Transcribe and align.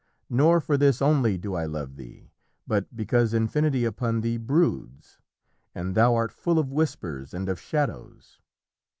Nor 0.31 0.59
for 0.61 0.77
this 0.77 0.99
only 0.99 1.37
do 1.37 1.53
I 1.53 1.65
love 1.67 1.95
thee, 1.95 2.31
but 2.65 2.95
Because 2.95 3.35
Infinity 3.35 3.85
upon 3.85 4.21
thee 4.21 4.37
broods; 4.37 5.19
And 5.75 5.93
thou 5.93 6.15
art 6.15 6.31
full 6.31 6.57
of 6.57 6.71
whispers 6.71 7.35
and 7.35 7.47
of 7.47 7.61
shadows. 7.61 8.39